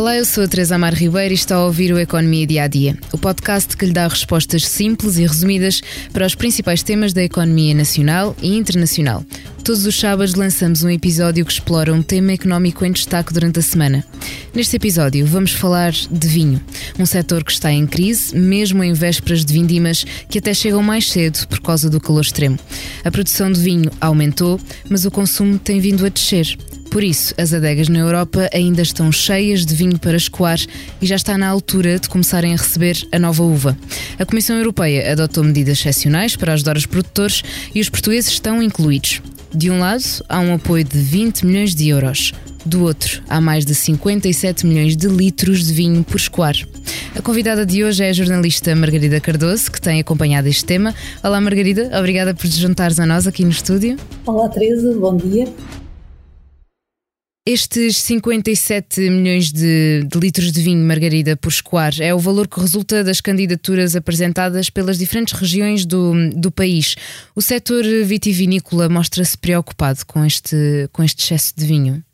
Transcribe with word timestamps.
Olá, 0.00 0.16
eu 0.16 0.24
sou 0.24 0.44
a 0.44 0.48
Teresa 0.48 0.76
Amar 0.76 0.94
Ribeiro 0.94 1.34
e 1.34 1.34
está 1.34 1.56
a 1.56 1.66
ouvir 1.66 1.92
o 1.92 1.98
Economia 1.98 2.46
Dia 2.46 2.62
a 2.62 2.66
Dia, 2.68 2.96
o 3.12 3.18
podcast 3.18 3.76
que 3.76 3.84
lhe 3.84 3.92
dá 3.92 4.08
respostas 4.08 4.66
simples 4.66 5.18
e 5.18 5.26
resumidas 5.26 5.82
para 6.10 6.24
os 6.24 6.34
principais 6.34 6.82
temas 6.82 7.12
da 7.12 7.22
economia 7.22 7.74
nacional 7.74 8.34
e 8.40 8.56
internacional. 8.56 9.22
Todos 9.62 9.84
os 9.84 10.00
sábados 10.00 10.34
lançamos 10.34 10.82
um 10.82 10.88
episódio 10.88 11.44
que 11.44 11.52
explora 11.52 11.92
um 11.92 12.00
tema 12.00 12.32
económico 12.32 12.82
em 12.82 12.92
destaque 12.92 13.34
durante 13.34 13.58
a 13.58 13.62
semana. 13.62 14.02
Neste 14.54 14.74
episódio 14.74 15.26
vamos 15.26 15.52
falar 15.52 15.92
de 15.92 16.28
vinho, 16.28 16.62
um 16.98 17.04
setor 17.04 17.44
que 17.44 17.52
está 17.52 17.70
em 17.70 17.86
crise, 17.86 18.34
mesmo 18.34 18.82
em 18.82 18.94
vésperas 18.94 19.44
de 19.44 19.52
vindimas 19.52 20.06
que 20.30 20.38
até 20.38 20.54
chegam 20.54 20.82
mais 20.82 21.10
cedo 21.10 21.46
por 21.46 21.60
causa 21.60 21.90
do 21.90 22.00
calor 22.00 22.22
extremo. 22.22 22.58
A 23.04 23.10
produção 23.10 23.52
de 23.52 23.60
vinho 23.60 23.90
aumentou, 24.00 24.58
mas 24.88 25.04
o 25.04 25.10
consumo 25.10 25.58
tem 25.58 25.78
vindo 25.78 26.06
a 26.06 26.08
descer. 26.08 26.56
Por 26.90 27.04
isso, 27.04 27.32
as 27.38 27.54
adegas 27.54 27.88
na 27.88 28.00
Europa 28.00 28.50
ainda 28.52 28.82
estão 28.82 29.12
cheias 29.12 29.64
de 29.64 29.76
vinho 29.76 29.96
para 29.96 30.16
escoar 30.16 30.58
e 31.00 31.06
já 31.06 31.14
está 31.14 31.38
na 31.38 31.46
altura 31.46 32.00
de 32.00 32.08
começarem 32.08 32.52
a 32.52 32.56
receber 32.56 33.06
a 33.12 33.18
nova 33.18 33.44
uva. 33.44 33.78
A 34.18 34.26
Comissão 34.26 34.56
Europeia 34.56 35.12
adotou 35.12 35.44
medidas 35.44 35.78
excepcionais 35.78 36.34
para 36.34 36.52
ajudar 36.52 36.76
os 36.76 36.86
produtores 36.86 37.44
e 37.72 37.80
os 37.80 37.88
portugueses 37.88 38.32
estão 38.32 38.60
incluídos. 38.60 39.22
De 39.54 39.70
um 39.70 39.78
lado, 39.78 40.02
há 40.28 40.40
um 40.40 40.54
apoio 40.54 40.82
de 40.82 40.98
20 40.98 41.46
milhões 41.46 41.76
de 41.76 41.88
euros. 41.88 42.32
Do 42.66 42.82
outro, 42.82 43.22
há 43.28 43.40
mais 43.40 43.64
de 43.64 43.74
57 43.74 44.66
milhões 44.66 44.96
de 44.96 45.06
litros 45.06 45.64
de 45.64 45.72
vinho 45.72 46.02
por 46.02 46.16
escoar. 46.16 46.56
A 47.14 47.22
convidada 47.22 47.64
de 47.64 47.84
hoje 47.84 48.04
é 48.04 48.10
a 48.10 48.12
jornalista 48.12 48.74
Margarida 48.74 49.20
Cardoso, 49.20 49.70
que 49.70 49.80
tem 49.80 50.00
acompanhado 50.00 50.48
este 50.48 50.64
tema. 50.64 50.92
Olá, 51.22 51.40
Margarida, 51.40 51.88
obrigada 51.96 52.34
por 52.34 52.48
te 52.48 52.60
juntares 52.60 52.98
a 52.98 53.06
nós 53.06 53.28
aqui 53.28 53.44
no 53.44 53.50
estúdio. 53.50 53.96
Olá, 54.26 54.48
Teresa, 54.48 54.92
bom 54.98 55.16
dia. 55.16 55.46
Estes 57.52 57.96
57 57.96 59.10
milhões 59.10 59.50
de, 59.50 60.04
de, 60.04 60.20
litros 60.20 60.52
de 60.52 60.62
vinho 60.62 60.86
Margarida 60.86 61.36
por 61.36 61.48
escoar 61.48 61.90
é 62.00 62.14
o 62.14 62.18
valor 62.20 62.46
que 62.46 62.60
resulta 62.60 63.02
das 63.02 63.20
candidaturas 63.20 63.96
apresentadas 63.96 64.70
pelas 64.70 64.96
diferentes 64.96 65.34
regiões 65.34 65.84
do, 65.84 66.30
do 66.30 66.52
país. 66.52 66.94
O 67.34 67.42
setor 67.42 67.82
vitivinícola 68.04 68.88
mostra-se 68.88 69.36
preocupado 69.36 70.06
com 70.06 70.24
este, 70.24 70.88
com 70.92 71.02
este 71.02 71.24
excesso 71.24 71.52
de 71.56 71.66
vinho? 71.66 72.04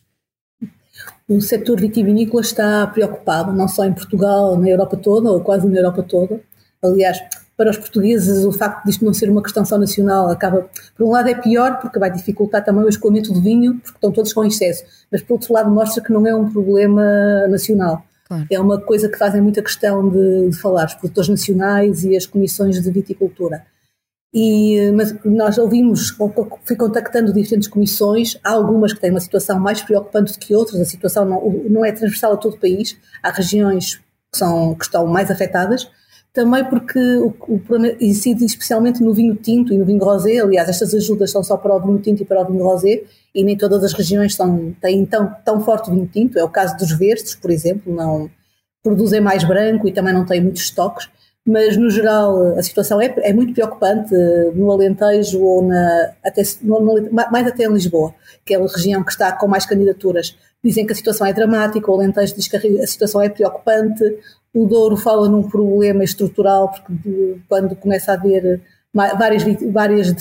O 1.28 1.38
setor 1.42 1.78
vitivinícola 1.82 2.40
está 2.40 2.86
preocupado, 2.86 3.52
não 3.52 3.68
só 3.68 3.84
em 3.84 3.92
Portugal, 3.92 4.58
na 4.58 4.70
Europa 4.70 4.96
toda, 4.96 5.30
ou 5.30 5.42
quase 5.42 5.68
na 5.68 5.76
Europa 5.76 6.02
toda. 6.02 6.40
Aliás, 6.82 7.18
para 7.56 7.70
os 7.70 7.78
portugueses 7.78 8.44
o 8.44 8.52
facto 8.52 8.84
disto 8.84 9.04
não 9.04 9.14
ser 9.14 9.30
uma 9.30 9.42
questão 9.42 9.64
só 9.64 9.78
nacional 9.78 10.28
acaba, 10.30 10.68
por 10.94 11.06
um 11.06 11.10
lado 11.10 11.28
é 11.28 11.34
pior 11.34 11.78
porque 11.80 11.98
vai 11.98 12.10
dificultar 12.10 12.64
também 12.64 12.84
o 12.84 12.88
escoamento 12.88 13.32
do 13.32 13.40
vinho, 13.40 13.76
porque 13.76 13.96
estão 13.96 14.12
todos 14.12 14.32
com 14.32 14.44
excesso, 14.44 14.84
mas 15.10 15.22
por 15.22 15.34
outro 15.34 15.52
lado 15.52 15.70
mostra 15.70 16.02
que 16.02 16.12
não 16.12 16.26
é 16.26 16.34
um 16.34 16.50
problema 16.50 17.46
nacional. 17.48 18.04
Claro. 18.26 18.46
É 18.50 18.58
uma 18.58 18.80
coisa 18.80 19.08
que 19.08 19.16
fazem 19.16 19.40
muita 19.40 19.62
questão 19.62 20.08
de, 20.08 20.50
de, 20.50 20.56
falar, 20.58 20.86
os 20.86 20.94
produtores 20.94 21.28
nacionais 21.28 22.04
e 22.04 22.16
as 22.16 22.26
comissões 22.26 22.82
de 22.82 22.90
viticultura. 22.90 23.64
E, 24.34 24.90
mas 24.92 25.14
nós 25.24 25.56
ouvimos, 25.56 26.14
fui 26.64 26.76
contactando 26.76 27.32
diferentes 27.32 27.68
comissões, 27.68 28.36
há 28.42 28.50
algumas 28.50 28.92
que 28.92 29.00
têm 29.00 29.10
uma 29.10 29.20
situação 29.20 29.58
mais 29.60 29.80
preocupante 29.80 30.32
do 30.32 30.38
que 30.38 30.54
outras, 30.54 30.80
a 30.80 30.84
situação 30.84 31.24
não, 31.24 31.50
não 31.70 31.84
é 31.84 31.92
transversal 31.92 32.32
a 32.32 32.36
todo 32.36 32.54
o 32.54 32.60
país, 32.60 32.98
há 33.22 33.30
regiões 33.30 33.94
que, 33.94 34.38
são, 34.38 34.74
que 34.74 34.84
estão 34.84 35.06
mais 35.06 35.30
afetadas, 35.30 35.88
também 36.36 36.62
porque 36.66 36.98
o, 37.16 37.34
o 37.48 37.58
problema 37.58 37.96
incide 37.98 38.44
especialmente 38.44 39.02
no 39.02 39.14
vinho 39.14 39.34
tinto 39.34 39.72
e 39.72 39.78
no 39.78 39.86
vinho 39.86 40.04
rosé. 40.04 40.38
Aliás, 40.38 40.68
estas 40.68 40.92
ajudas 40.94 41.30
são 41.30 41.42
só 41.42 41.56
para 41.56 41.74
o 41.74 41.80
vinho 41.80 41.98
tinto 41.98 42.22
e 42.22 42.26
para 42.26 42.42
o 42.42 42.44
vinho 42.44 42.62
rosé, 42.62 43.04
e 43.34 43.42
nem 43.42 43.56
todas 43.56 43.82
as 43.82 43.94
regiões 43.94 44.34
são, 44.34 44.74
têm 44.78 45.06
tão, 45.06 45.34
tão 45.42 45.62
forte 45.62 45.90
vinho 45.90 46.06
tinto. 46.06 46.38
É 46.38 46.44
o 46.44 46.48
caso 46.50 46.76
dos 46.76 46.92
verdes, 46.92 47.34
por 47.34 47.50
exemplo, 47.50 47.90
não 47.90 48.30
produzem 48.82 49.18
mais 49.18 49.44
branco 49.44 49.88
e 49.88 49.92
também 49.92 50.12
não 50.12 50.26
têm 50.26 50.42
muitos 50.42 50.60
estoques. 50.60 51.08
Mas, 51.46 51.74
no 51.78 51.88
geral, 51.88 52.58
a 52.58 52.62
situação 52.62 53.00
é, 53.00 53.14
é 53.18 53.32
muito 53.32 53.54
preocupante 53.54 54.14
no 54.54 54.70
Alentejo 54.70 55.40
ou 55.40 55.62
na, 55.62 56.12
até, 56.22 56.42
no, 56.60 56.80
no, 56.80 57.12
mais 57.12 57.46
até 57.46 57.64
em 57.64 57.72
Lisboa, 57.72 58.14
que 58.44 58.52
é 58.52 58.58
a 58.58 58.60
região 58.60 59.02
que 59.02 59.12
está 59.12 59.32
com 59.32 59.48
mais 59.48 59.64
candidaturas. 59.64 60.36
Dizem 60.62 60.84
que 60.84 60.92
a 60.92 60.96
situação 60.96 61.26
é 61.26 61.32
dramática, 61.32 61.90
o 61.90 61.94
Alentejo 61.94 62.34
diz 62.34 62.46
que 62.46 62.56
a 62.56 62.86
situação 62.86 63.22
é 63.22 63.30
preocupante, 63.30 64.04
o 64.56 64.64
Douro 64.64 64.96
fala 64.96 65.28
num 65.28 65.42
problema 65.42 66.02
estrutural, 66.02 66.70
porque 66.70 67.36
quando 67.46 67.76
começa 67.76 68.10
a 68.10 68.14
haver 68.14 68.62
várias, 68.94 69.42
várias 69.70 70.12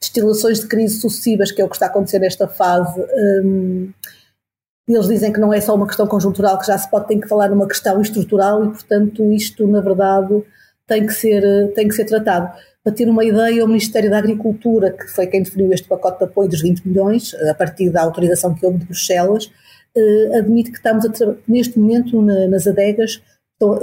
destilações 0.00 0.60
de 0.60 0.68
crise 0.68 1.00
sucessivas, 1.00 1.50
que 1.50 1.60
é 1.60 1.64
o 1.64 1.68
que 1.68 1.74
está 1.74 1.86
a 1.86 1.88
acontecer 1.88 2.20
nesta 2.20 2.46
fase, 2.46 3.04
um, 3.44 3.90
eles 4.88 5.08
dizem 5.08 5.32
que 5.32 5.40
não 5.40 5.52
é 5.52 5.60
só 5.60 5.74
uma 5.74 5.88
questão 5.88 6.06
conjuntural, 6.06 6.56
que 6.56 6.68
já 6.68 6.78
se 6.78 6.88
pode 6.88 7.08
ter 7.08 7.18
que 7.18 7.26
falar 7.26 7.48
numa 7.48 7.66
questão 7.66 8.00
estrutural 8.00 8.64
e, 8.64 8.68
portanto, 8.68 9.32
isto, 9.32 9.66
na 9.66 9.80
verdade, 9.80 10.44
tem 10.86 11.04
que 11.04 11.12
ser, 11.12 11.72
tem 11.74 11.88
que 11.88 11.94
ser 11.94 12.04
tratado. 12.04 12.56
Para 12.84 12.92
ter 12.92 13.08
uma 13.08 13.24
ideia, 13.24 13.64
o 13.64 13.66
Ministério 13.66 14.08
da 14.08 14.18
Agricultura, 14.18 14.92
que 14.92 15.08
foi 15.08 15.26
quem 15.26 15.42
definiu 15.42 15.72
este 15.72 15.88
pacote 15.88 16.18
de 16.18 16.26
apoio 16.26 16.48
dos 16.48 16.62
20 16.62 16.86
milhões, 16.86 17.34
a 17.50 17.54
partir 17.54 17.90
da 17.90 18.02
autorização 18.02 18.54
que 18.54 18.64
houve 18.64 18.78
de 18.78 18.84
Bruxelas, 18.84 19.50
admite 20.36 20.70
que 20.70 20.76
estamos 20.76 21.06
neste 21.46 21.78
momento 21.78 22.20
na, 22.22 22.48
nas 22.48 22.66
adegas 22.66 23.20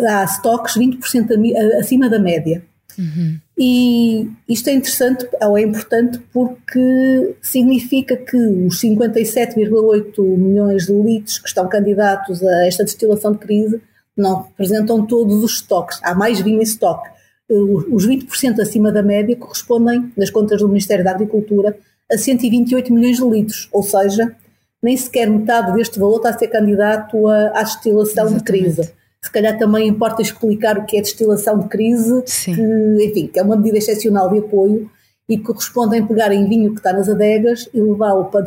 há 0.08 0.24
estoques 0.24 0.76
20% 0.76 1.80
acima 1.80 2.10
da 2.10 2.20
média. 2.20 2.64
Uhum. 2.98 3.40
E 3.58 4.30
isto 4.48 4.70
é 4.70 4.74
interessante, 4.74 5.28
ou 5.42 5.58
é 5.58 5.62
importante, 5.62 6.20
porque 6.32 7.36
significa 7.42 8.16
que 8.16 8.38
os 8.38 8.80
57,8 8.82 10.22
milhões 10.38 10.86
de 10.86 10.94
litros 10.94 11.40
que 11.40 11.48
estão 11.48 11.68
candidatos 11.68 12.44
a 12.44 12.68
esta 12.68 12.84
destilação 12.84 13.32
de 13.32 13.40
crise 13.40 13.82
não 14.16 14.44
representam 14.44 15.06
todos 15.06 15.44
os 15.44 15.54
estoques. 15.54 16.00
Há 16.04 16.14
mais 16.14 16.40
vinho 16.40 16.60
em 16.60 16.64
estoque. 16.64 17.10
Eh, 17.50 17.56
os 17.56 18.08
20% 18.08 18.60
acima 18.60 18.92
da 18.92 19.02
média 19.02 19.36
correspondem, 19.36 20.12
nas 20.16 20.30
contas 20.30 20.60
do 20.60 20.68
Ministério 20.68 21.04
da 21.04 21.12
Agricultura, 21.12 21.76
a 22.12 22.18
128 22.18 22.94
milhões 22.94 23.18
de 23.18 23.24
litros, 23.24 23.70
ou 23.72 23.82
seja, 23.82 24.36
nem 24.84 24.98
sequer 24.98 25.30
metade 25.30 25.74
deste 25.74 25.98
valor 25.98 26.18
está 26.18 26.30
a 26.30 26.38
ser 26.38 26.50
candidato 26.50 27.28
à, 27.28 27.60
à 27.60 27.64
destilação 27.64 28.26
Exatamente. 28.26 28.38
de 28.38 28.44
crise. 28.44 28.94
Se 29.22 29.32
calhar 29.32 29.58
também 29.58 29.88
importa 29.88 30.22
explicar 30.22 30.78
o 30.78 30.86
que 30.86 30.98
é 30.98 31.02
destilação 31.02 31.58
de 31.58 31.70
crise, 31.70 32.22
Sim. 32.26 32.56
que, 32.56 33.06
enfim, 33.06 33.28
que 33.28 33.40
é 33.40 33.44
uma 33.44 33.56
medida 33.56 33.78
excepcional 33.78 34.30
de 34.30 34.40
apoio 34.40 34.92
e 35.30 35.38
que 35.38 35.44
corresponde 35.46 35.98
em 35.98 36.06
pegar 36.06 36.34
em 36.34 36.48
vinho 36.48 36.72
que 36.72 36.80
está 36.80 36.92
nas 36.92 37.08
adegas 37.08 37.70
e 37.74 37.82
levá-lo 37.82 38.26
para, 38.26 38.44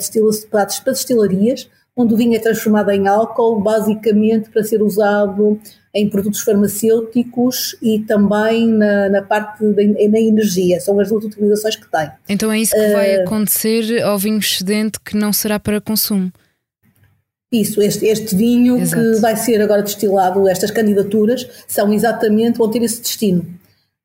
para, 0.51 0.67
para 0.67 0.93
destilarias, 0.93 1.71
onde 1.97 2.13
o 2.13 2.17
vinho 2.17 2.35
é 2.35 2.39
transformado 2.39 2.91
em 2.91 3.09
álcool, 3.09 3.59
basicamente 3.61 4.51
para 4.51 4.63
ser 4.63 4.83
usado 4.83 5.59
em 5.95 6.11
produtos 6.11 6.41
farmacêuticos 6.41 7.75
e 7.81 8.01
também 8.01 8.69
na, 8.69 9.09
na 9.09 9.23
parte 9.23 9.65
da 9.65 9.83
na 9.83 10.21
energia. 10.21 10.79
São 10.79 11.01
as 11.01 11.09
duas 11.09 11.25
utilizações 11.25 11.75
que 11.75 11.91
tem. 11.91 12.11
Então 12.29 12.53
é 12.53 12.59
isso 12.59 12.75
que 12.75 12.87
uh, 12.87 12.93
vai 12.93 13.15
acontecer 13.17 14.03
ao 14.03 14.19
vinho 14.19 14.39
excedente 14.39 15.01
que 15.01 15.17
não 15.17 15.33
será 15.33 15.59
para 15.59 15.81
consumo. 15.81 16.31
Isso, 17.51 17.81
este, 17.81 18.05
este 18.07 18.37
vinho 18.37 18.77
Exato. 18.77 19.03
que 19.03 19.21
vai 19.21 19.37
ser 19.37 19.63
agora 19.63 19.83
destilado, 19.83 20.47
estas 20.47 20.71
candidaturas, 20.71 21.49
são 21.67 21.91
exatamente, 21.95 22.59
vão 22.59 22.69
ter 22.71 22.83
esse 22.83 23.01
destino. 23.01 23.47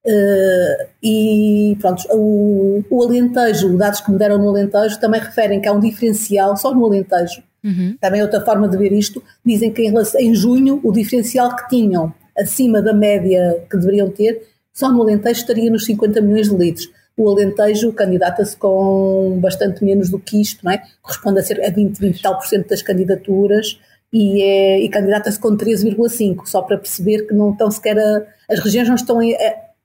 Uh, 0.05 0.87
e 1.03 1.77
pronto, 1.81 2.03
o, 2.11 2.83
o 2.89 3.03
Alentejo, 3.03 3.75
dados 3.77 3.99
que 3.99 4.11
me 4.11 4.17
deram 4.17 4.37
no 4.37 4.49
Alentejo, 4.49 4.99
também 4.99 5.19
referem 5.19 5.59
que 5.59 5.67
há 5.67 5.73
um 5.73 5.79
diferencial, 5.79 6.55
só 6.55 6.73
no 6.73 6.85
Alentejo, 6.85 7.43
Uhum. 7.63 7.95
Também 7.99 8.21
outra 8.21 8.41
forma 8.41 8.67
de 8.67 8.77
ver 8.77 8.91
isto, 8.91 9.21
dizem 9.45 9.71
que 9.71 9.83
em, 9.83 9.93
em 10.19 10.33
junho 10.33 10.79
o 10.83 10.91
diferencial 10.91 11.55
que 11.55 11.69
tinham 11.69 12.13
acima 12.37 12.81
da 12.81 12.93
média 12.93 13.63
que 13.69 13.77
deveriam 13.77 14.09
ter, 14.09 14.41
só 14.73 14.91
no 14.91 15.01
Alentejo 15.01 15.41
estaria 15.41 15.69
nos 15.69 15.85
50 15.85 16.21
milhões 16.21 16.49
de 16.49 16.55
litros. 16.55 16.89
O 17.15 17.29
Alentejo 17.29 17.91
candidata-se 17.93 18.55
com 18.55 19.37
bastante 19.39 19.83
menos 19.83 20.09
do 20.09 20.17
que 20.17 20.41
isto, 20.41 20.63
não 20.63 20.71
é? 20.71 20.81
Corresponde 21.01 21.39
a 21.39 21.43
ser 21.43 21.63
a 21.63 21.69
20, 21.69 21.99
20 21.99 22.17
e 22.17 22.21
tal 22.21 22.37
por 22.37 22.47
cento 22.47 22.69
das 22.69 22.81
candidaturas 22.81 23.79
e, 24.11 24.41
é, 24.41 24.79
e 24.79 24.89
candidata-se 24.89 25.39
com 25.39 25.55
13,5, 25.55 26.45
só 26.45 26.61
para 26.61 26.77
perceber 26.77 27.27
que 27.27 27.33
não 27.33 27.51
estão 27.51 27.69
sequer 27.69 27.99
a, 27.99 28.25
as 28.49 28.59
regiões 28.59 28.87
não 28.87 28.95
estão 28.95 29.19
a, 29.19 29.23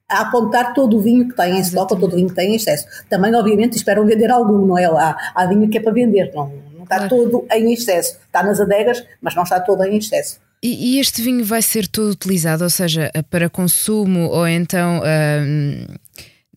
a 0.09 0.21
apontar 0.21 0.73
todo 0.73 0.97
o 0.97 1.01
vinho 1.01 1.29
que 1.29 1.37
têm 1.37 1.57
em 1.57 1.61
estoque 1.61 1.95
ou 1.95 2.01
todo 2.01 2.13
o 2.13 2.17
vinho 2.17 2.29
que 2.29 2.35
têm 2.35 2.53
em 2.53 2.57
excesso. 2.57 2.87
Também, 3.11 3.35
obviamente, 3.35 3.77
esperam 3.77 4.07
vender 4.07 4.31
algum, 4.31 4.65
não 4.65 4.79
é? 4.79 4.85
Há, 4.87 5.33
há 5.35 5.47
vinho 5.47 5.69
que 5.69 5.79
é 5.79 5.81
para 5.81 5.93
vender, 5.93 6.33
não, 6.35 6.51
está 6.87 7.09
claro. 7.09 7.17
todo 7.17 7.47
em 7.53 7.73
excesso. 7.73 8.17
Está 8.27 8.43
nas 8.43 8.61
adegas, 8.61 9.05
mas 9.21 9.35
não 9.35 9.43
está 9.43 9.61
todo 9.61 9.85
em 9.85 9.99
excesso. 9.99 10.39
E, 10.63 10.97
e, 10.97 11.01
este 11.01 11.21
vinho 11.21 11.45
vai 11.45 11.61
ser 11.61 11.87
todo 11.87 12.11
utilizado, 12.11 12.65
ou 12.65 12.71
seja, 12.71 13.11
para 13.31 13.49
consumo 13.51 14.29
ou 14.31 14.49
então 14.49 15.03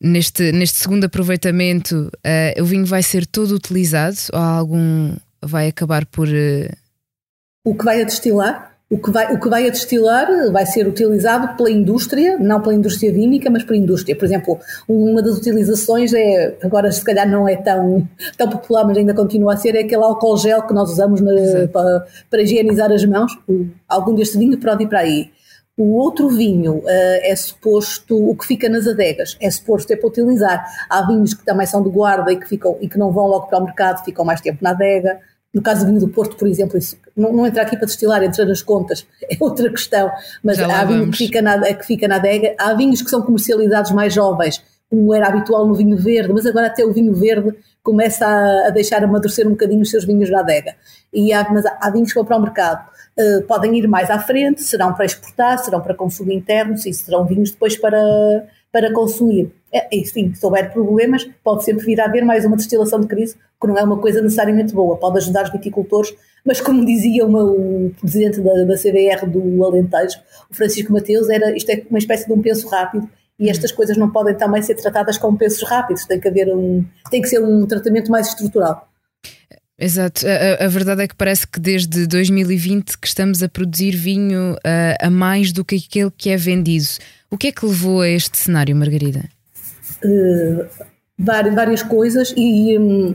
neste, 0.01 0.51
neste 0.51 0.77
segundo 0.77 1.05
aproveitamento, 1.05 2.11
uh, 2.25 2.61
o 2.61 2.65
vinho 2.65 2.85
vai 2.85 3.03
ser 3.03 3.25
todo 3.25 3.53
utilizado 3.53 4.17
ou 4.33 4.39
algum 4.39 5.15
vai 5.41 5.67
acabar 5.67 6.05
por. 6.05 6.27
Uh... 6.27 6.69
O 7.65 7.75
que 7.75 7.83
vai 7.83 8.01
a 8.01 8.05
destilar? 8.05 8.68
O 8.91 8.97
que, 8.97 9.11
vai, 9.11 9.31
o 9.31 9.39
que 9.39 9.47
vai 9.47 9.67
a 9.67 9.69
destilar 9.69 10.27
vai 10.51 10.65
ser 10.65 10.87
utilizado 10.87 11.55
pela 11.55 11.69
indústria, 11.69 12.39
não 12.39 12.59
pela 12.59 12.73
indústria 12.73 13.13
vínica, 13.13 13.47
mas 13.47 13.63
pela 13.63 13.77
indústria. 13.77 14.15
Por 14.15 14.25
exemplo, 14.25 14.59
uma 14.87 15.21
das 15.21 15.37
utilizações 15.37 16.11
é, 16.11 16.57
agora 16.63 16.91
se 16.91 17.03
calhar 17.03 17.29
não 17.29 17.47
é 17.47 17.55
tão, 17.55 18.07
tão 18.35 18.49
popular, 18.49 18.83
mas 18.85 18.97
ainda 18.97 19.13
continua 19.13 19.53
a 19.53 19.57
ser, 19.57 19.75
é 19.75 19.81
aquele 19.81 20.03
álcool 20.03 20.37
gel 20.37 20.63
que 20.63 20.73
nós 20.73 20.91
usamos 20.91 21.21
na, 21.21 21.31
para, 21.71 22.07
para 22.31 22.41
higienizar 22.41 22.91
as 22.91 23.05
mãos. 23.05 23.37
Algum 23.87 24.15
deste 24.15 24.39
vinho 24.39 24.57
pode 24.57 24.83
ir 24.83 24.87
para 24.87 25.01
aí. 25.01 25.29
O 25.77 25.95
outro 25.95 26.27
vinho 26.27 26.79
uh, 26.79 26.83
é 26.87 27.33
suposto, 27.35 28.17
o 28.17 28.35
que 28.35 28.45
fica 28.45 28.67
nas 28.67 28.85
adegas, 28.85 29.37
é 29.39 29.49
suposto 29.49 29.93
é 29.93 29.95
para 29.95 30.09
utilizar. 30.09 30.65
Há 30.89 31.03
vinhos 31.03 31.33
que 31.33 31.45
também 31.45 31.65
são 31.65 31.81
de 31.81 31.89
guarda 31.89 32.33
e 32.33 32.37
que, 32.37 32.45
ficam, 32.49 32.75
e 32.81 32.89
que 32.89 32.97
não 32.97 33.11
vão 33.11 33.27
logo 33.27 33.47
para 33.47 33.59
o 33.59 33.63
mercado, 33.63 34.03
ficam 34.03 34.25
mais 34.25 34.41
tempo 34.41 34.57
na 34.61 34.71
adega. 34.71 35.19
No 35.53 35.61
caso 35.63 35.81
do 35.81 35.87
vinho 35.87 35.99
do 35.99 36.07
Porto, 36.09 36.35
por 36.35 36.47
exemplo, 36.47 36.77
isso 36.77 36.95
não, 37.15 37.33
não 37.33 37.47
entra 37.47 37.63
aqui 37.63 37.75
para 37.75 37.85
destilar, 37.85 38.23
entra 38.23 38.45
nas 38.45 38.61
contas, 38.61 39.07
é 39.23 39.35
outra 39.39 39.69
questão. 39.69 40.11
Mas 40.43 40.59
há 40.59 40.85
vinho 40.85 41.09
que 41.09 41.17
fica, 41.17 41.41
na, 41.41 41.73
que 41.73 41.85
fica 41.85 42.07
na 42.07 42.15
adega, 42.17 42.55
há 42.57 42.73
vinhos 42.73 43.01
que 43.01 43.09
são 43.09 43.21
comercializados 43.21 43.91
mais 43.91 44.13
jovens, 44.13 44.63
como 44.89 45.13
era 45.13 45.27
habitual 45.27 45.67
no 45.67 45.73
vinho 45.73 45.97
verde, 45.97 46.33
mas 46.33 46.45
agora 46.45 46.67
até 46.67 46.85
o 46.85 46.93
vinho 46.93 47.13
verde 47.13 47.55
começa 47.81 48.25
a, 48.25 48.67
a 48.67 48.69
deixar 48.69 49.03
amadurecer 49.03 49.47
um 49.47 49.51
bocadinho 49.51 49.81
os 49.81 49.89
seus 49.89 50.05
vinhos 50.05 50.29
na 50.29 50.39
adega. 50.39 50.75
E 51.11 51.33
há, 51.33 51.47
mas 51.49 51.65
há 51.65 51.89
vinhos 51.89 52.09
que 52.09 52.15
vão 52.15 52.25
para 52.25 52.37
o 52.37 52.41
mercado. 52.41 52.87
Uh, 53.17 53.41
podem 53.43 53.77
ir 53.77 53.87
mais 53.87 54.09
à 54.09 54.19
frente, 54.19 54.63
serão 54.63 54.93
para 54.93 55.05
exportar, 55.05 55.57
serão 55.59 55.81
para 55.81 55.93
consumo 55.93 56.31
interno, 56.31 56.77
sim, 56.77 56.93
serão 56.93 57.25
vinhos 57.25 57.51
depois 57.51 57.75
para, 57.75 57.99
para 58.71 58.93
consumir. 58.93 59.51
É, 59.71 59.87
enfim, 59.95 60.33
se 60.33 60.45
houver 60.45 60.71
problemas, 60.71 61.29
pode 61.43 61.63
sempre 61.63 61.85
vir 61.85 62.01
a 62.01 62.05
haver 62.05 62.23
mais 62.23 62.45
uma 62.45 62.55
destilação 62.55 62.99
de 62.99 63.07
crise, 63.07 63.35
que 63.61 63.67
não 63.67 63.77
é 63.77 63.83
uma 63.83 63.97
coisa 63.97 64.21
necessariamente 64.21 64.73
boa, 64.73 64.97
pode 64.97 65.17
ajudar 65.17 65.43
os 65.43 65.51
viticultores, 65.51 66.13
mas 66.45 66.61
como 66.61 66.85
dizia 66.85 67.25
uma, 67.25 67.43
o 67.43 67.91
presidente 67.99 68.41
da, 68.41 68.63
da 68.63 68.75
CBR 68.75 69.27
do 69.27 69.63
Alentejo, 69.63 70.19
o 70.49 70.55
Francisco 70.55 70.93
Mateus, 70.93 71.29
era, 71.29 71.55
isto 71.55 71.69
é 71.69 71.83
uma 71.89 71.99
espécie 71.99 72.25
de 72.25 72.33
um 72.33 72.41
penso 72.41 72.67
rápido, 72.67 73.09
e 73.39 73.49
estas 73.49 73.71
coisas 73.71 73.95
não 73.95 74.09
podem 74.09 74.35
também 74.35 74.61
ser 74.61 74.75
tratadas 74.75 75.17
como 75.17 75.37
pensos 75.37 75.63
rápidos, 75.63 76.05
tem 76.05 76.19
que 76.19 76.27
haver 76.27 76.53
um, 76.53 76.83
tem 77.09 77.21
que 77.21 77.27
ser 77.29 77.39
um 77.39 77.65
tratamento 77.65 78.11
mais 78.11 78.27
estrutural. 78.27 78.87
Exato, 79.79 80.25
a, 80.27 80.65
a, 80.65 80.67
verdade 80.67 81.03
é 81.03 81.07
que 81.07 81.15
parece 81.15 81.47
que 81.47 81.57
desde 81.57 82.05
2020 82.05 82.97
que 82.97 83.07
estamos 83.07 83.41
a 83.41 83.47
produzir 83.47 83.95
vinho 83.95 84.57
a, 84.61 85.07
a 85.07 85.09
mais 85.09 85.53
do 85.53 85.63
que 85.63 85.77
aquele 85.77 86.11
que 86.11 86.29
é 86.29 86.35
vendido. 86.35 86.85
O 87.31 87.37
que 87.37 87.47
é 87.47 87.51
que 87.51 87.65
levou 87.65 88.01
a 88.01 88.09
este 88.09 88.37
cenário, 88.37 88.75
Margarida? 88.75 89.23
Uh, 90.03 90.65
várias 91.17 91.81
coisas 91.81 92.33
e 92.35 92.77
um, 92.77 93.13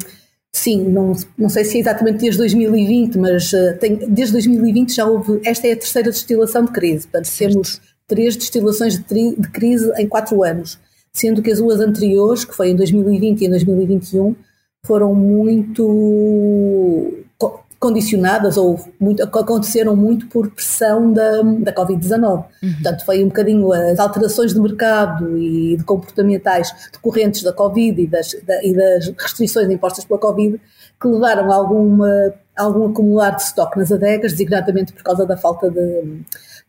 sim, 0.50 0.82
não, 0.84 1.12
não 1.36 1.50
sei 1.50 1.64
se 1.64 1.76
é 1.76 1.80
exatamente 1.80 2.18
desde 2.18 2.38
2020, 2.38 3.18
mas 3.18 3.52
uh, 3.52 3.76
tem, 3.78 3.96
desde 4.08 4.32
2020 4.32 4.94
já 4.94 5.04
houve, 5.04 5.40
esta 5.44 5.66
é 5.66 5.72
a 5.72 5.76
terceira 5.76 6.10
destilação 6.10 6.64
de 6.64 6.72
crise, 6.72 7.06
portanto 7.06 7.26
certo. 7.26 7.52
temos 7.52 7.80
três 8.06 8.36
destilações 8.36 8.96
de, 8.96 9.04
tri, 9.04 9.34
de 9.36 9.48
crise 9.48 9.92
em 9.98 10.06
quatro 10.06 10.42
anos, 10.42 10.78
sendo 11.12 11.42
que 11.42 11.50
as 11.50 11.58
duas 11.58 11.80
anteriores, 11.80 12.44
que 12.44 12.54
foi 12.54 12.70
em 12.70 12.76
2020 12.76 13.42
e 13.42 13.46
em 13.46 13.50
2021, 13.50 14.36
foram 14.84 15.14
muito 15.14 17.24
condicionadas 17.84 18.56
ou 18.56 18.80
muito, 18.98 19.22
aconteceram 19.22 19.94
muito 19.94 20.26
por 20.28 20.50
pressão 20.50 21.12
da, 21.12 21.42
da 21.42 21.70
Covid-19. 21.70 22.46
Uhum. 22.62 22.72
Portanto, 22.72 23.04
foi 23.04 23.22
um 23.22 23.28
bocadinho 23.28 23.70
as 23.74 23.98
alterações 23.98 24.54
de 24.54 24.60
mercado 24.60 25.36
e 25.36 25.76
de 25.76 25.84
comportamentais 25.84 26.72
decorrentes 26.90 27.42
da 27.42 27.52
Covid 27.52 28.00
e 28.00 28.06
das, 28.06 28.34
da, 28.42 28.64
e 28.64 28.74
das 28.74 29.12
restrições 29.18 29.68
impostas 29.68 30.06
pela 30.06 30.18
Covid 30.18 30.58
que 30.98 31.08
levaram 31.08 31.52
a 31.52 31.54
alguma, 31.54 32.32
algum 32.56 32.86
acumular 32.86 33.32
de 33.32 33.42
estoque 33.42 33.78
nas 33.78 33.92
adegas, 33.92 34.32
designadamente 34.32 34.94
por 34.94 35.02
causa 35.02 35.26
da 35.26 35.36
falta 35.36 35.70
de 35.70 36.22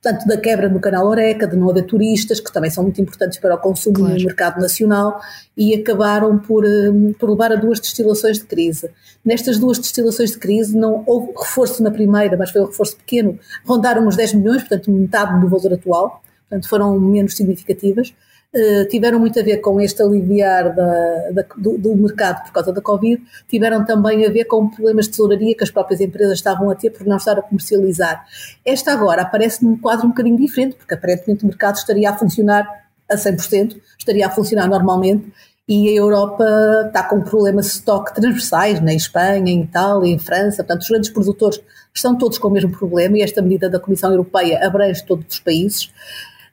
tanto 0.06 0.28
da 0.28 0.38
quebra 0.38 0.70
no 0.70 0.80
canal 0.80 1.08
Oreca, 1.08 1.48
de 1.48 1.56
não 1.58 1.68
haver 1.68 1.84
turistas, 1.84 2.40
que 2.40 2.54
também 2.54 2.70
são 2.70 2.84
muito 2.84 3.02
importantes 3.02 3.40
para 3.40 3.56
o 3.56 3.58
consumo 3.58 3.96
claro. 3.96 4.14
no 4.14 4.24
mercado 4.24 4.62
nacional, 4.62 5.20
e 5.58 5.74
acabaram 5.74 6.38
por, 6.38 6.64
hum, 6.64 7.12
por 7.20 7.28
levar 7.28 7.52
a 7.52 7.56
duas 7.56 7.80
destilações 7.80 8.38
de 8.38 8.46
crise. 8.46 8.92
Nestas 9.26 9.58
duas 9.58 9.80
destilações 9.80 10.34
de 10.34 10.38
crise 10.38 10.78
não 10.78 11.04
houve 11.08 11.32
reforço 11.36 11.82
na 11.82 11.90
primeira, 11.90 12.38
mas 12.38 12.52
foi 12.52 12.62
um 12.62 12.68
reforço 12.68 12.96
pequeno, 12.98 13.40
rondaram 13.66 14.08
os 14.08 14.16
10 14.16 14.36
milhões, 14.36 14.62
portanto 14.62 14.92
metade 14.92 15.42
do 15.42 15.50
valor 15.50 15.74
atual, 15.74 16.22
portanto 16.48 16.70
foram 16.70 17.00
menos 17.00 17.36
significativas. 17.36 18.14
Uh, 18.56 18.88
tiveram 18.88 19.20
muito 19.20 19.38
a 19.38 19.44
ver 19.44 19.58
com 19.58 19.82
este 19.82 20.02
aliviar 20.02 20.74
da, 20.74 21.32
da, 21.32 21.46
do, 21.58 21.78
do, 21.78 21.94
mercado 21.98 22.42
por 22.46 22.54
causa 22.54 22.72
da 22.72 22.82
Covid, 22.82 23.22
tiveram 23.50 23.84
também 23.84 24.26
a 24.26 24.30
ver 24.30 24.46
com 24.46 24.70
problemas 24.70 25.06
de 25.06 25.12
tesouraria 25.12 25.54
que 25.54 25.64
as 25.66 25.70
próprias 25.70 26.00
empresas 26.00 26.38
estavam 26.38 26.70
a 26.70 26.76
ter 26.76 26.90
por 26.90 27.06
não 27.06 27.18
estar 27.18 27.38
a 27.38 27.42
comercializar. 27.42 28.26
Esta 28.64 28.94
agora 28.94 29.24
aparece 29.24 29.62
num 29.62 29.78
quadro 29.78 30.06
um 30.06 30.10
bocadinho 30.10 30.38
diferente, 30.38 30.78
porque 30.78 30.94
aparentemente 30.94 31.44
o 31.44 31.48
mercado 31.48 31.76
estaria 31.76 32.10
a 32.10 32.18
funcionar 32.18 32.66
a 33.10 33.16
100%, 33.16 33.76
estaria 34.00 34.26
a 34.26 34.30
funcionar 34.30 34.70
normalmente 34.70 35.34
e 35.68 35.90
a 35.90 35.94
Europa 35.94 36.46
está 36.88 37.04
com 37.04 37.22
problemas 37.22 37.66
de 37.66 37.72
estoque 37.74 38.14
transversais, 38.14 38.80
na 38.82 38.94
Espanha, 38.94 39.52
em 39.52 39.64
Itália, 39.64 40.14
em 40.14 40.20
França, 40.20 40.64
portanto 40.64 40.84
os 40.84 40.88
grandes 40.88 41.10
produtores 41.10 41.60
estão 41.94 42.16
todos 42.18 42.38
com 42.38 42.48
o 42.48 42.52
mesmo 42.52 42.72
problema 42.72 43.18
e 43.18 43.22
esta 43.22 43.42
medida 43.42 43.70
da 43.70 43.80
Comissão 43.80 44.12
Europeia 44.12 44.66
abrange 44.66 45.04
todos 45.04 45.26
os 45.28 45.40
países. 45.40 45.92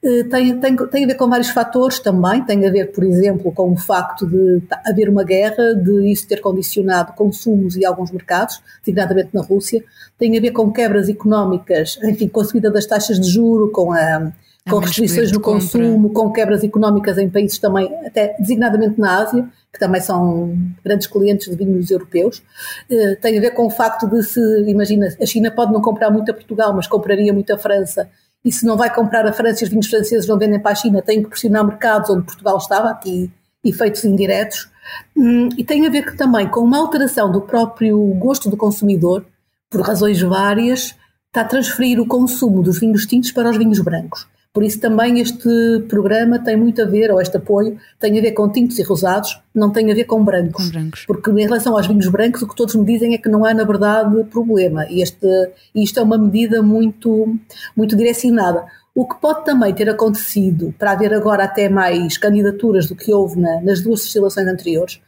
Eh, 0.03 0.23
tem, 0.25 0.59
tem, 0.59 0.75
tem 0.75 1.03
a 1.05 1.07
ver 1.07 1.15
com 1.15 1.29
vários 1.29 1.49
fatores 1.49 1.99
também, 1.99 2.43
tem 2.43 2.67
a 2.67 2.71
ver, 2.71 2.91
por 2.91 3.05
exemplo, 3.05 3.51
com 3.53 3.71
o 3.71 3.77
facto 3.77 4.27
de 4.27 4.61
haver 4.85 5.07
uma 5.07 5.23
guerra, 5.23 5.73
de 5.73 6.11
isso 6.11 6.27
ter 6.27 6.41
condicionado 6.41 7.13
consumos 7.13 7.77
e 7.77 7.85
alguns 7.85 8.11
mercados, 8.11 8.61
designadamente 8.83 9.29
na 9.33 9.41
Rússia, 9.41 9.81
tem 10.17 10.37
a 10.37 10.41
ver 10.41 10.51
com 10.51 10.71
quebras 10.71 11.07
económicas, 11.07 11.97
enfim, 12.03 12.27
com 12.27 12.41
a 12.41 12.45
subida 12.45 12.69
das 12.69 12.85
taxas 12.85 13.17
de 13.17 13.29
juro, 13.29 13.71
com 13.71 13.93
a 13.93 14.33
com 14.69 14.79
restrições 14.79 15.29
no 15.29 15.41
consumo, 15.41 16.09
com 16.11 16.31
quebras 16.31 16.63
económicas 16.63 17.17
em 17.17 17.29
países 17.29 17.57
também, 17.57 17.93
até 18.05 18.33
designadamente 18.39 18.97
na 18.97 19.21
Ásia, 19.21 19.45
que 19.73 19.77
também 19.77 19.99
são 19.99 20.57
grandes 20.83 21.05
clientes 21.05 21.49
de 21.49 21.55
vinhos 21.57 21.91
europeus. 21.91 22.41
Uh, 22.89 23.19
tem 23.21 23.37
a 23.37 23.41
ver 23.41 23.51
com 23.51 23.65
o 23.65 23.69
facto 23.69 24.07
de 24.07 24.23
se, 24.23 24.39
imagina, 24.65 25.13
a 25.21 25.25
China 25.25 25.51
pode 25.51 25.73
não 25.73 25.81
comprar 25.81 26.09
muito 26.09 26.31
a 26.31 26.33
Portugal, 26.33 26.73
mas 26.73 26.87
compraria 26.87 27.33
muito 27.33 27.51
a 27.53 27.57
França 27.57 28.09
e 28.43 28.51
se 28.51 28.65
não 28.65 28.75
vai 28.75 28.93
comprar 28.93 29.25
a 29.25 29.33
França 29.33 29.63
e 29.63 29.65
os 29.65 29.69
vinhos 29.69 29.87
franceses 29.87 30.27
não 30.27 30.37
vendem 30.37 30.59
para 30.59 30.71
a 30.71 30.75
China, 30.75 31.01
tem 31.01 31.23
que 31.23 31.29
pressionar 31.29 31.65
mercados 31.65 32.09
onde 32.09 32.25
Portugal 32.25 32.57
estava, 32.57 32.89
aqui 32.89 33.31
efeitos 33.63 34.03
indiretos, 34.03 34.69
hum, 35.15 35.47
e 35.57 35.63
tem 35.63 35.87
a 35.87 35.89
ver 35.89 36.17
também 36.17 36.47
com 36.49 36.59
uma 36.59 36.77
alteração 36.77 37.31
do 37.31 37.41
próprio 37.41 37.97
gosto 38.15 38.49
do 38.49 38.57
consumidor, 38.57 39.25
por 39.69 39.81
razões 39.81 40.21
várias, 40.21 40.95
está 41.27 41.41
a 41.41 41.45
transferir 41.45 41.99
o 41.99 42.05
consumo 42.05 42.61
dos 42.61 42.79
vinhos 42.79 43.05
tintos 43.05 43.31
para 43.31 43.49
os 43.49 43.57
vinhos 43.57 43.79
brancos. 43.79 44.27
Por 44.53 44.63
isso 44.63 44.79
também 44.79 45.19
este 45.19 45.49
programa 45.89 46.37
tem 46.37 46.55
muito 46.55 46.79
a 46.79 46.85
ver, 46.85 47.11
ou 47.11 47.19
este 47.19 47.37
apoio, 47.37 47.75
tem 47.99 48.19
a 48.19 48.21
ver 48.21 48.33
com 48.33 48.47
tintos 48.47 48.77
e 48.77 48.83
rosados, 48.83 49.41
não 49.53 49.71
tem 49.71 49.91
a 49.91 49.95
ver 49.95 50.03
com 50.03 50.23
brancos. 50.23 50.65
Com 50.65 50.71
brancos. 50.71 51.05
Porque 51.07 51.31
em 51.31 51.43
relação 51.43 51.75
aos 51.75 51.87
vinhos 51.87 52.07
brancos, 52.07 52.43
o 52.43 52.47
que 52.47 52.55
todos 52.55 52.75
me 52.75 52.85
dizem 52.85 53.15
é 53.15 53.17
que 53.17 53.27
não 53.27 53.43
há, 53.43 53.51
na 53.51 53.63
verdade, 53.63 54.23
problema. 54.25 54.85
E 54.91 55.01
este, 55.01 55.27
isto 55.73 55.99
é 55.99 56.03
uma 56.03 56.19
medida 56.19 56.61
muito, 56.61 57.35
muito 57.75 57.95
direcionada. 57.95 58.63
O 58.93 59.07
que 59.07 59.19
pode 59.19 59.43
também 59.43 59.73
ter 59.73 59.89
acontecido, 59.89 60.71
para 60.77 60.91
haver 60.91 61.15
agora 61.15 61.45
até 61.45 61.67
mais 61.67 62.15
candidaturas 62.19 62.85
do 62.85 62.95
que 62.95 63.11
houve 63.11 63.39
na, 63.39 63.59
nas 63.59 63.81
duas 63.81 64.01
destilações 64.01 64.47
anteriores, 64.47 65.01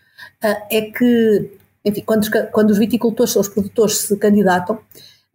uh, 0.43 0.57
é 0.71 0.81
que, 0.81 1.51
enfim, 1.85 2.01
quando, 2.03 2.27
quando 2.51 2.71
os 2.71 2.79
viticultores 2.79 3.35
ou 3.35 3.43
os 3.43 3.49
produtores 3.49 3.97
se 3.97 4.17
candidatam, 4.17 4.79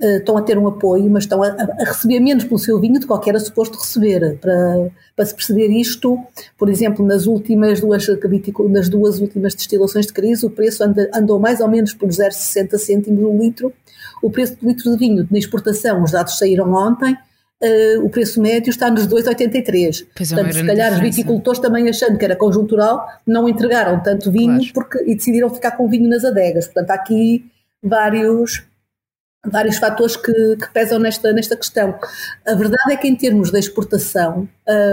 uh, 0.02 0.16
estão 0.18 0.36
a 0.36 0.42
ter 0.42 0.58
um 0.58 0.66
apoio, 0.66 1.08
mas 1.10 1.24
estão 1.24 1.42
a, 1.42 1.48
a, 1.48 1.84
receber 1.84 2.20
menos 2.20 2.44
pelo 2.44 2.58
seu 2.58 2.78
vinho 2.80 2.94
do 2.94 3.00
que 3.00 3.06
qualquer 3.06 3.30
era 3.30 3.40
suposto 3.40 3.78
receber. 3.78 4.38
Para, 4.38 4.90
para 5.14 5.26
se 5.26 5.34
perceber 5.34 5.68
isto, 5.68 6.18
por 6.58 6.68
exemplo, 6.68 7.04
nas 7.06 7.26
últimas 7.26 7.80
duas, 7.80 8.06
nas 8.68 8.88
duas 8.88 9.20
últimas 9.20 9.54
destilações 9.54 10.06
de 10.06 10.12
crise, 10.12 10.44
o 10.46 10.50
preço 10.50 10.82
anda, 10.84 11.10
andou 11.14 11.38
mais 11.38 11.60
ou 11.60 11.68
menos 11.68 11.92
por 11.92 12.08
0,60 12.08 12.78
cêntimos 12.78 13.22
o 13.22 13.36
litro. 13.36 13.72
O 14.22 14.30
preço 14.30 14.56
do 14.60 14.68
litro 14.68 14.90
de 14.92 14.98
vinho 14.98 15.28
na 15.30 15.38
exportação, 15.38 16.02
os 16.02 16.12
dados 16.12 16.38
saíram 16.38 16.72
ontem, 16.72 17.16
Uh, 17.62 18.02
o 18.02 18.08
preço 18.08 18.40
médio 18.40 18.70
está 18.70 18.90
nos 18.90 19.06
2,83. 19.06 20.02
É, 20.02 20.24
Portanto, 20.24 20.54
se 20.54 20.64
calhar 20.64 20.94
os 20.94 21.00
viticultores 21.00 21.60
também 21.60 21.90
achando 21.90 22.16
que 22.16 22.24
era 22.24 22.34
conjuntural, 22.34 23.06
não 23.26 23.46
entregaram 23.46 24.02
tanto 24.02 24.32
vinho 24.32 24.56
claro. 24.56 24.72
porque, 24.72 25.04
e 25.06 25.14
decidiram 25.14 25.50
ficar 25.50 25.72
com 25.72 25.86
vinho 25.86 26.08
nas 26.08 26.24
adegas. 26.24 26.64
Portanto, 26.64 26.90
há 26.90 26.94
aqui 26.94 27.44
vários, 27.82 28.64
vários 29.46 29.78
fatores 29.78 30.16
que, 30.16 30.32
que, 30.32 30.72
pesam 30.72 30.98
nesta, 30.98 31.32
nesta 31.32 31.56
questão. 31.56 31.98
A 32.46 32.54
verdade 32.54 32.92
é 32.92 32.96
que 32.96 33.08
em 33.08 33.16
termos 33.16 33.50
da 33.50 33.58
exportação, 33.58 34.48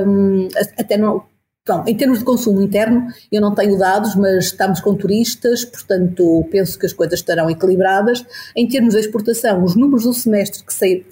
um, 0.05 0.47
até 0.77 0.97
não, 0.97 1.23
bom, 1.67 1.83
em 1.85 1.95
termos 1.95 2.19
de 2.19 2.25
consumo 2.25 2.61
interno, 2.61 3.07
eu 3.29 3.41
não 3.41 3.53
tenho 3.53 3.77
dados, 3.77 4.15
mas 4.15 4.45
estamos 4.45 4.79
com 4.79 4.95
turistas, 4.95 5.65
portanto 5.65 6.47
penso 6.49 6.79
que 6.79 6.85
as 6.85 6.93
coisas 6.93 7.19
estarão 7.19 7.49
equilibradas. 7.49 8.25
Em 8.55 8.67
termos 8.67 8.93
da 8.93 9.01
exportação, 9.01 9.63
os 9.63 9.75
números 9.75 10.03
do 10.03 10.13
semestre 10.13 10.63
que 10.63 10.73
saíram, 10.73 11.03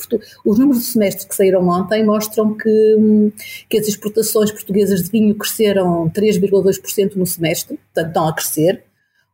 os 0.45 0.57
números 0.57 0.83
do 0.83 0.85
semestre 0.85 1.27
que 1.27 1.35
saíram 1.35 1.67
ontem 1.67 2.05
mostram 2.05 2.55
que, 2.55 2.95
hum, 2.97 3.31
que 3.69 3.77
as 3.77 3.87
exportações 3.87 4.49
portuguesas 4.51 5.03
de 5.03 5.09
vinho 5.09 5.35
cresceram 5.35 6.09
3,2% 6.09 7.15
no 7.15 7.25
semestre, 7.25 7.77
portanto 7.93 8.07
estão 8.07 8.27
a 8.29 8.33
crescer. 8.33 8.83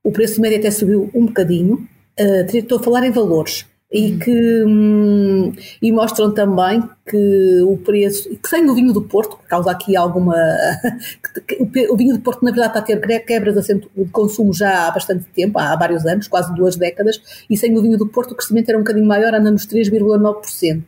O 0.04 0.12
preço 0.12 0.42
médio 0.42 0.58
até 0.58 0.72
subiu 0.72 1.12
um 1.14 1.28
bocadinho. 1.28 1.88
Uh, 2.20 2.58
estou 2.58 2.80
a 2.80 2.84
falar 2.84 3.06
em 3.06 3.12
valores 3.12 3.66
e 3.92 4.18
que 4.18 4.64
hum, 4.64 5.52
e 5.82 5.92
mostram 5.92 6.34
também 6.34 6.82
que 7.06 7.62
o 7.64 7.78
preço, 7.78 8.30
que 8.38 8.48
sem 8.48 8.70
o 8.70 8.74
vinho 8.74 8.94
do 8.94 9.02
Porto, 9.02 9.36
que 9.38 9.48
causa 9.48 9.70
aqui 9.70 9.98
alguma. 9.98 10.34
o 11.90 11.98
vinho 11.98 12.16
do 12.16 12.22
Porto, 12.22 12.44
na 12.44 12.52
verdade, 12.52 12.70
está 12.70 12.80
a 12.80 12.98
ter 12.98 13.26
quebras 13.26 13.68
de 13.68 14.06
consumo 14.12 14.54
já 14.54 14.88
há 14.88 14.92
bastante 14.92 15.26
tempo, 15.36 15.60
há 15.60 15.76
vários 15.76 16.06
anos, 16.06 16.30
quase 16.30 16.56
duas 16.56 16.78
décadas, 16.78 17.22
e 17.50 17.58
sem 17.58 17.78
o 17.78 17.82
vinho 17.82 17.98
do 17.98 18.08
Porto 18.08 18.32
o 18.32 18.36
crescimento 18.36 18.70
era 18.70 18.78
um 18.78 18.82
bocadinho 18.82 19.06
maior, 19.06 19.34
anda 19.34 19.52
nos 19.52 19.68
3,9%. 19.68 20.84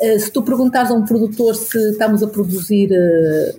Eh, 0.00 0.18
se 0.18 0.30
tu 0.30 0.42
perguntares 0.42 0.90
a 0.90 0.94
um 0.94 1.04
produtor 1.04 1.54
se 1.54 1.78
estamos 1.90 2.22
a 2.22 2.26
produzir. 2.26 2.90
Eh, 2.92 3.54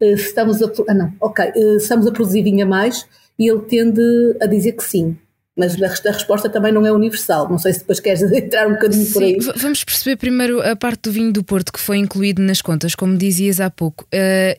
eh, 0.00 0.16
se 0.16 0.26
estamos 0.26 0.62
a. 0.62 0.70
Ah, 0.88 0.94
não, 0.94 1.12
ok. 1.20 1.52
Se 1.54 1.76
estamos 1.76 2.06
a 2.06 2.12
produzir 2.12 2.42
vinho 2.42 2.64
a 2.64 2.68
mais, 2.68 3.04
e 3.36 3.50
ele 3.50 3.62
tende 3.62 4.36
a 4.40 4.46
dizer 4.46 4.72
que 4.72 4.84
sim 4.84 5.16
mas 5.60 5.80
a 6.06 6.12
resposta 6.12 6.48
também 6.48 6.72
não 6.72 6.86
é 6.86 6.90
universal. 6.90 7.48
Não 7.48 7.58
sei 7.58 7.74
se 7.74 7.80
depois 7.80 8.00
queres 8.00 8.22
entrar 8.32 8.66
um 8.66 8.72
bocadinho 8.72 9.04
Sim, 9.04 9.12
por 9.12 9.22
aí. 9.22 9.38
Vamos 9.56 9.84
perceber 9.84 10.16
primeiro 10.16 10.60
a 10.62 10.74
parte 10.74 11.02
do 11.02 11.12
vinho 11.12 11.32
do 11.32 11.44
Porto 11.44 11.72
que 11.72 11.78
foi 11.78 11.98
incluído 11.98 12.40
nas 12.42 12.62
contas, 12.62 12.94
como 12.94 13.16
dizias 13.16 13.60
há 13.60 13.70
pouco. 13.70 14.04
Uh, 14.06 14.58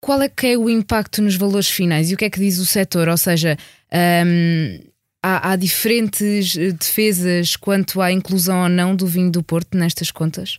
qual 0.00 0.20
é 0.22 0.28
que 0.28 0.48
é 0.48 0.56
o 0.56 0.68
impacto 0.68 1.22
nos 1.22 1.36
valores 1.36 1.68
finais 1.68 2.10
e 2.10 2.14
o 2.14 2.16
que 2.16 2.24
é 2.24 2.30
que 2.30 2.40
diz 2.40 2.58
o 2.58 2.66
setor? 2.66 3.08
Ou 3.08 3.16
seja, 3.16 3.56
um, 3.92 3.96
ehm, 3.96 4.80
há, 5.22 5.52
há, 5.52 5.56
diferentes 5.56 6.56
defesas 6.56 7.54
quanto 7.54 8.00
à 8.00 8.10
inclusão 8.10 8.64
ou 8.64 8.68
não 8.68 8.96
do 8.96 9.06
vinho 9.06 9.30
do 9.30 9.44
Porto 9.44 9.78
nestas 9.78 10.10
contas? 10.10 10.58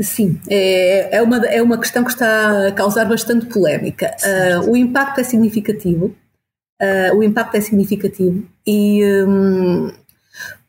Sim, 0.00 0.40
é, 0.48 1.16
é, 1.16 1.22
uma, 1.22 1.36
é 1.46 1.62
uma 1.62 1.78
questão 1.78 2.04
que 2.04 2.10
está 2.10 2.68
a 2.68 2.72
causar 2.72 3.04
bastante 3.04 3.46
polémica. 3.46 4.14
Uh, 4.24 4.70
o 4.70 4.76
impacto 4.76 5.20
é 5.20 5.24
significativo 5.24 6.16
uh, 6.80 7.16
o 7.16 7.22
impacto 7.22 7.56
é 7.56 7.60
significativo 7.60 8.44
e 8.66 9.04
um, 9.26 9.90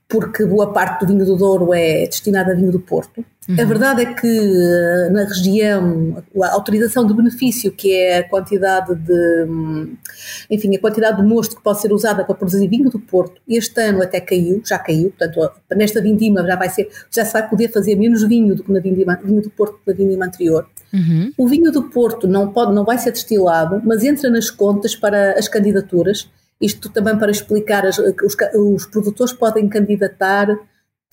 porque 0.07 0.43
boa 0.43 0.73
parte 0.73 1.01
do 1.01 1.07
vinho 1.07 1.23
do 1.23 1.35
Douro 1.35 1.71
é 1.71 2.05
destinada 2.05 2.51
a 2.51 2.55
vinho 2.55 2.71
do 2.71 2.79
Porto. 2.79 3.23
Uhum. 3.47 3.55
A 3.59 3.63
verdade 3.63 4.01
é 4.01 4.13
que 4.13 4.27
uh, 4.27 5.13
na 5.13 5.23
região 5.23 6.23
a 6.43 6.51
autorização 6.51 7.05
de 7.05 7.13
benefício, 7.13 7.71
que 7.71 7.93
é 7.93 8.17
a 8.19 8.29
quantidade 8.29 8.95
de, 8.95 9.45
hum, 9.47 9.95
enfim, 10.49 10.75
a 10.75 10.79
quantidade 10.79 11.21
de 11.21 11.27
mosto 11.27 11.55
que 11.55 11.63
pode 11.63 11.79
ser 11.81 11.91
usada 11.93 12.23
para 12.23 12.35
produzir 12.35 12.67
vinho 12.67 12.89
do 12.89 12.99
Porto, 12.99 13.39
este 13.47 13.81
ano 13.81 14.01
até 14.01 14.19
caiu, 14.19 14.61
já 14.65 14.79
caiu, 14.79 15.11
portanto 15.11 15.53
nesta 15.75 16.01
vindima 16.01 16.45
já 16.45 16.55
vai 16.55 16.69
ser, 16.69 16.89
já 17.11 17.23
se 17.23 17.33
vai 17.33 17.47
poder 17.47 17.71
fazer 17.71 17.95
menos 17.95 18.27
vinho 18.27 18.55
do 18.55 18.63
que 18.63 18.71
na 18.71 18.79
vindima, 18.79 19.19
vinho 19.23 19.41
do 19.41 19.49
Porto 19.51 19.79
da 19.85 19.93
vindima 19.93 20.25
anterior. 20.25 20.67
Uhum. 20.93 21.31
O 21.37 21.47
vinho 21.47 21.71
do 21.71 21.83
Porto 21.83 22.27
não, 22.27 22.51
pode, 22.51 22.73
não 22.73 22.83
vai 22.83 22.97
ser 22.97 23.11
destilado, 23.11 23.81
mas 23.85 24.03
entra 24.03 24.29
nas 24.29 24.49
contas 24.49 24.95
para 24.95 25.37
as 25.37 25.47
candidaturas. 25.47 26.29
Isto 26.59 26.89
também 26.89 27.17
para 27.17 27.31
explicar, 27.31 27.85
as, 27.85 27.97
os, 27.97 28.35
os 28.55 28.85
produtores 28.85 29.33
podem 29.33 29.67
candidatar 29.67 30.47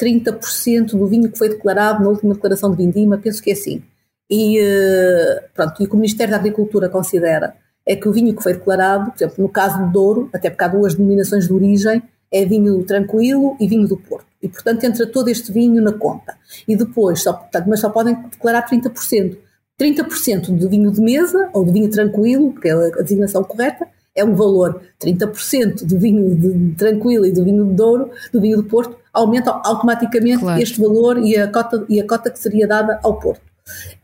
30% 0.00 0.90
do 0.90 1.06
vinho 1.06 1.30
que 1.30 1.38
foi 1.38 1.48
declarado 1.48 2.02
na 2.02 2.10
última 2.10 2.34
declaração 2.34 2.70
de 2.70 2.76
vindima, 2.76 3.18
penso 3.18 3.42
que 3.42 3.50
é 3.50 3.52
assim. 3.52 3.82
E, 4.30 4.58
eh, 4.58 5.44
pronto, 5.54 5.80
e 5.80 5.86
o 5.86 5.88
que 5.88 5.94
o 5.94 5.98
Ministério 5.98 6.32
da 6.32 6.38
Agricultura 6.38 6.88
considera 6.88 7.54
é 7.86 7.94
que 7.94 8.08
o 8.08 8.12
vinho 8.12 8.34
que 8.34 8.42
foi 8.42 8.54
declarado, 8.54 9.12
por 9.12 9.16
exemplo, 9.16 9.36
no 9.38 9.48
caso 9.48 9.78
do 9.78 9.92
Douro, 9.92 10.28
até 10.32 10.50
porque 10.50 10.64
há 10.64 10.68
duas 10.68 10.94
denominações 10.94 11.46
de 11.46 11.52
origem, 11.52 12.02
é 12.32 12.44
vinho 12.44 12.82
tranquilo 12.84 13.56
e 13.60 13.68
vinho 13.68 13.86
do 13.86 13.96
Porto. 13.96 14.26
E, 14.42 14.48
portanto, 14.48 14.82
entra 14.84 15.06
todo 15.06 15.28
este 15.28 15.52
vinho 15.52 15.80
na 15.80 15.92
conta. 15.92 16.36
E 16.66 16.76
depois, 16.76 17.22
só, 17.22 17.32
portanto, 17.32 17.66
mas 17.68 17.80
só 17.80 17.88
podem 17.88 18.20
declarar 18.28 18.68
30%. 18.68 19.38
30% 19.80 20.56
de 20.56 20.68
vinho 20.68 20.90
de 20.90 21.00
mesa, 21.00 21.50
ou 21.52 21.64
de 21.64 21.72
vinho 21.72 21.90
tranquilo, 21.90 22.54
que 22.54 22.68
é 22.68 22.72
a 22.72 23.02
designação 23.02 23.44
correta, 23.44 23.86
é 24.14 24.24
um 24.24 24.34
valor. 24.34 24.80
30% 25.00 25.84
de 25.84 25.96
vinho 25.98 26.34
de 26.34 26.74
tranquilo 26.74 27.26
e 27.26 27.32
do 27.32 27.44
vinho 27.44 27.66
de 27.66 27.74
Douro, 27.74 28.10
do 28.32 28.40
vinho 28.40 28.56
do 28.56 28.64
Porto, 28.64 28.96
aumenta 29.12 29.50
automaticamente 29.64 30.40
claro. 30.40 30.60
este 30.60 30.80
valor 30.80 31.18
e 31.18 31.36
a, 31.36 31.48
cota, 31.48 31.84
e 31.88 32.00
a 32.00 32.06
cota 32.06 32.30
que 32.30 32.38
seria 32.38 32.66
dada 32.66 32.98
ao 33.02 33.18
Porto, 33.20 33.42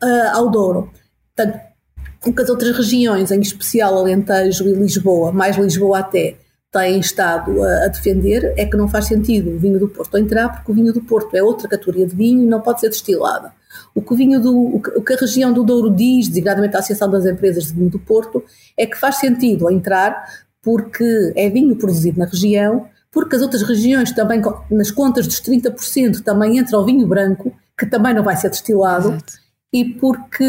uh, 0.03 0.35
ao 0.37 0.49
Douro. 0.49 0.91
Portanto, 1.35 1.59
o 2.25 2.31
que 2.31 2.41
as 2.41 2.49
outras 2.49 2.77
regiões, 2.77 3.31
em 3.31 3.39
especial 3.41 3.97
Alentejo 3.97 4.67
e 4.69 4.73
Lisboa, 4.73 5.31
mais 5.31 5.57
Lisboa 5.57 5.99
até, 5.99 6.37
têm 6.71 6.99
estado 6.99 7.61
a, 7.63 7.85
a, 7.85 7.87
defender 7.87 8.53
é 8.57 8.65
que 8.65 8.77
não 8.77 8.87
faz 8.87 9.05
sentido 9.05 9.51
o 9.51 9.59
vinho 9.59 9.79
do 9.79 9.87
Porto 9.87 10.17
entrar, 10.17 10.49
porque 10.49 10.71
o 10.71 10.75
vinho 10.75 10.93
do 10.93 11.01
Porto 11.01 11.35
é 11.35 11.43
outra 11.43 11.67
categoria 11.67 12.07
de 12.07 12.15
vinho 12.15 12.43
e 12.43 12.45
não 12.45 12.61
pode 12.61 12.79
ser 12.79 12.89
destilado. 12.89 13.51
O 13.95 14.01
que, 14.01 14.15
vinho 14.15 14.41
do, 14.41 14.77
o 14.77 15.01
que 15.03 15.13
a 15.13 15.17
região 15.17 15.53
do 15.53 15.63
Douro 15.63 15.91
diz, 15.91 16.27
designadamente 16.27 16.75
a 16.75 16.79
Associação 16.79 17.09
das 17.11 17.25
Empresas 17.25 17.67
de 17.67 17.73
Vinho 17.73 17.89
do 17.91 17.99
Porto, 17.99 18.43
é 18.75 18.87
que 18.87 18.97
faz 18.97 19.17
sentido 19.17 19.69
entrar 19.69 20.25
porque 20.63 21.33
é 21.35 21.49
vinho 21.49 21.75
produzido 21.75 22.17
na 22.17 22.25
região, 22.25 22.87
porque 23.11 23.35
as 23.35 23.41
outras 23.41 23.61
regiões 23.61 24.11
também, 24.11 24.41
nas 24.71 24.89
contas 24.89 25.27
dos 25.27 25.41
30%, 25.41 26.23
também 26.23 26.57
entra 26.57 26.79
o 26.79 26.85
vinho 26.85 27.05
branco, 27.05 27.53
que 27.77 27.85
também 27.85 28.13
não 28.13 28.23
vai 28.23 28.35
ser 28.35 28.49
destilado, 28.49 29.09
Exato. 29.09 29.33
e 29.71 29.85
porque 29.85 30.45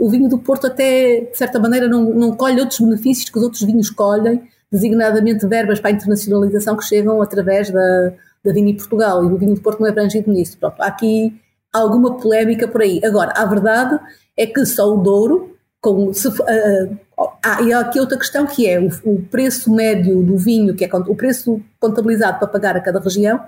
o 0.00 0.08
vinho 0.08 0.28
do 0.28 0.38
Porto 0.38 0.66
até, 0.66 1.20
de 1.30 1.36
certa 1.36 1.58
maneira, 1.58 1.88
não, 1.88 2.04
não 2.14 2.34
colhe 2.34 2.60
outros 2.60 2.80
benefícios 2.80 3.28
que 3.28 3.36
os 3.36 3.44
outros 3.44 3.62
vinhos 3.62 3.90
colhem, 3.90 4.40
designadamente 4.72 5.46
verbas 5.46 5.80
para 5.80 5.90
a 5.90 5.92
internacionalização 5.92 6.76
que 6.76 6.84
chegam 6.84 7.20
através 7.20 7.70
da, 7.70 8.12
da 8.42 8.52
Vini 8.52 8.74
Portugal, 8.74 9.22
e 9.22 9.26
o 9.26 9.36
vinho 9.36 9.54
do 9.54 9.60
Porto 9.60 9.80
não 9.80 9.86
é 9.86 9.90
abrangido 9.90 10.30
nisso. 10.32 10.56
Pronto, 10.56 10.80
há 10.80 10.86
aqui 10.86 11.38
alguma 11.74 12.16
polémica 12.16 12.68
por 12.68 12.82
aí. 12.82 13.00
Agora, 13.04 13.32
a 13.36 13.44
verdade 13.44 13.98
é 14.36 14.46
que 14.46 14.64
só 14.64 14.94
o 14.94 14.98
Douro, 14.98 15.56
com, 15.80 16.12
se, 16.14 16.28
uh, 16.28 16.98
ah, 17.42 17.62
e 17.62 17.72
há 17.72 17.80
aqui 17.80 18.00
outra 18.00 18.16
questão 18.16 18.46
que 18.46 18.68
é 18.68 18.80
o, 18.80 18.88
o, 19.04 19.22
preço 19.22 19.72
médio 19.72 20.22
do 20.22 20.36
vinho, 20.38 20.74
que 20.74 20.84
é 20.84 20.88
o 20.92 21.14
preço 21.14 21.60
contabilizado 21.78 22.38
para 22.38 22.48
pagar 22.48 22.76
a 22.76 22.80
cada 22.80 23.00
região, 23.00 23.40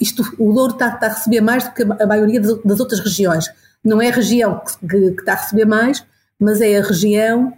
isto, 0.00 0.22
o 0.38 0.52
Douro 0.52 0.72
está, 0.72 0.94
está 0.94 1.06
a 1.06 1.10
receber 1.10 1.40
mais 1.40 1.64
do 1.64 1.72
que 1.72 1.82
a, 1.82 2.06
maioria 2.06 2.40
das, 2.40 2.62
das, 2.62 2.80
outras 2.80 3.00
regiões. 3.00 3.46
Não 3.84 4.00
é 4.00 4.08
a 4.08 4.12
região 4.12 4.60
que, 4.60 4.88
que, 4.88 5.10
que, 5.12 5.20
está 5.20 5.32
a 5.32 5.36
receber 5.36 5.64
mais, 5.64 6.04
mas 6.38 6.60
é 6.60 6.78
a 6.78 6.82
região 6.82 7.52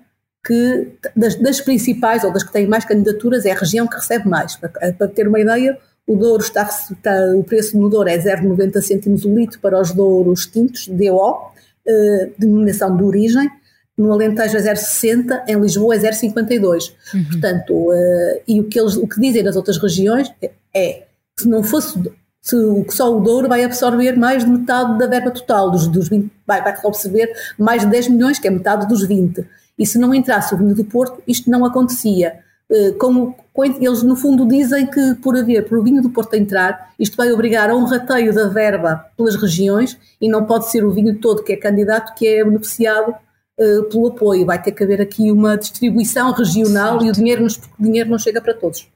que, 0.45 0.93
das, 1.15 1.35
das, 1.37 1.61
principais, 1.61 2.25
ou 2.25 2.33
das 2.33 2.43
que 2.43 2.53
têm 2.53 2.67
mais 2.67 2.85
candidaturas, 2.85 3.45
é 3.45 3.53
a 3.53 3.59
região 3.59 3.87
que 3.87 3.97
recebe 3.97 4.29
mais. 4.29 4.57
Para, 4.57 4.71
para 4.71 5.09
ter 5.09 5.29
uma 5.29 5.39
ideia, 5.39 5.79
o 6.11 6.17
Douro 6.17 6.43
está, 6.43 6.65
está, 6.65 7.13
o 7.37 7.45
preço 7.45 7.79
no 7.79 7.89
Douro 7.89 8.09
é 8.09 8.19
0,90 8.19 8.81
cêntimos 8.81 9.25
o 9.25 9.33
litro 9.33 9.61
para 9.61 9.81
os 9.81 9.93
Douros 9.93 10.45
tintos, 10.45 10.89
DO, 10.89 11.53
eh, 11.87 12.31
denominação 12.37 12.97
de 12.97 13.05
origem. 13.05 13.49
No 13.97 14.13
Alentejo 14.13 14.57
é 14.57 14.61
0,60, 14.61 15.45
em 15.47 15.61
Lisboa 15.61 15.95
é 15.95 15.99
0,52. 15.99 16.93
Uhum. 17.15 17.25
Portanto, 17.27 17.93
eh, 17.93 18.43
e 18.49 18.61
o 18.61 18.65
que, 18.65 18.81
eles, 18.81 18.97
o 18.97 19.07
que 19.07 19.21
dizem 19.21 19.45
nas 19.45 19.55
outras 19.55 19.79
regiões 19.81 20.33
é, 20.43 20.51
é 20.75 21.07
se 21.39 21.49
não 21.49 21.63
fosse 21.63 21.97
se 22.43 22.57
só 22.89 23.17
o 23.17 23.21
Douro 23.21 23.47
vai 23.47 23.63
absorver 23.63 24.17
mais 24.17 24.45
de 24.45 24.51
metade 24.51 24.99
da 24.99 25.07
verba 25.07 25.31
total, 25.31 25.71
dos, 25.71 25.87
dos 25.87 26.09
20, 26.09 26.29
vai, 26.45 26.61
vai 26.61 26.73
absorver 26.73 27.31
mais 27.57 27.83
de 27.83 27.89
10 27.89 28.09
milhões, 28.09 28.39
que 28.41 28.49
é 28.49 28.51
metade 28.51 28.89
dos 28.89 29.07
20. 29.07 29.47
E 29.79 29.87
se 29.87 29.97
não 29.97 30.13
entrasse 30.13 30.53
o 30.55 30.59
vinho 30.59 30.75
do 30.75 30.85
Porto, 30.85 31.23
isto 31.29 31.49
não 31.49 31.65
acontecia. 31.65 32.41
Eh, 32.71 32.93
como 32.93 33.35
eles 33.65 34.03
no 34.03 34.17
fundo 34.17 34.47
dizem 34.47 34.87
que 34.87 35.15
por 35.17 35.37
haver, 35.37 35.69
por 35.69 35.79
o 35.79 35.83
vinho 35.83 36.03
do 36.03 36.11
Porto 36.11 36.35
entrar, 36.35 36.93
isto 36.99 37.17
vai 37.17 37.33
obrigar 37.33 37.71
a 37.71 37.75
um 37.75 37.85
rateio 37.85 38.35
da 38.35 38.49
verba 38.49 39.07
pelas 39.17 39.37
regiões 39.37 39.99
e 40.21 40.29
não 40.29 40.45
pode 40.45 40.71
ser 40.71 40.85
o 40.85 40.91
vinho 40.91 41.19
todo 41.19 41.43
que 41.43 41.53
é 41.53 41.57
candidato 41.57 42.15
que 42.15 42.27
é 42.27 42.45
beneficiado 42.45 43.11
uh, 43.59 43.85
pelo 43.85 44.09
apoio. 44.09 44.47
Vai 44.47 44.61
ter 44.61 44.73
que 44.73 44.83
haver 44.83 45.01
aqui 45.01 45.31
uma 45.31 45.57
distribuição 45.57 46.33
regional 46.33 47.01
certo. 47.01 47.07
e 47.07 47.11
o 47.11 47.13
dinheiro, 47.13 47.47
o 47.47 47.83
dinheiro 47.83 48.11
não 48.11 48.19
chega 48.19 48.41
para 48.41 48.55
todos. 48.55 48.89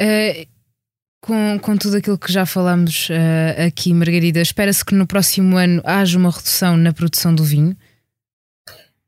Uh, 0.00 0.46
com, 1.20 1.58
com 1.60 1.76
tudo 1.76 1.96
aquilo 1.96 2.18
que 2.18 2.32
já 2.32 2.46
falámos 2.46 3.08
uh, 3.10 3.66
aqui, 3.66 3.92
Margarida, 3.92 4.40
espera-se 4.40 4.84
que 4.84 4.94
no 4.94 5.06
próximo 5.06 5.56
ano 5.56 5.82
haja 5.84 6.18
uma 6.18 6.30
redução 6.30 6.76
na 6.76 6.92
produção 6.92 7.34
do 7.34 7.42
vinho? 7.42 7.76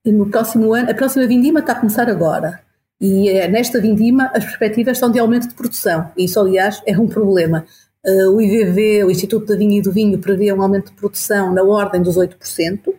No 0.05 0.29
próximo 0.29 0.75
ano, 0.75 0.91
a 0.91 0.95
próxima 0.95 1.27
vindima 1.27 1.61
está 1.61 1.73
a 1.73 1.77
começar 1.77 2.09
agora. 2.09 2.61
E 3.01 3.29
é, 3.29 3.49
nesta 3.49 3.81
vindima 3.81 4.31
as 4.35 4.45
perspectivas 4.45 4.99
são 4.99 5.11
de 5.11 5.19
aumento 5.19 5.49
de 5.49 5.55
produção. 5.55 6.11
E 6.17 6.25
isso, 6.25 6.41
aliás, 6.41 6.83
é 6.87 6.99
um 6.99 7.07
problema. 7.07 7.65
Uh, 8.05 8.31
o 8.31 8.41
IVV, 8.41 9.05
o 9.05 9.11
Instituto 9.11 9.47
da 9.47 9.57
Vinha 9.57 9.79
e 9.79 9.83
do 9.83 9.93
Vinho, 9.93 10.19
prevê 10.19 10.53
um 10.53 10.63
aumento 10.63 10.91
de 10.91 10.97
produção 10.97 11.53
na 11.53 11.63
ordem 11.63 12.03
dos 12.03 12.17
8%. 12.17 12.89
Uh, 12.89 12.95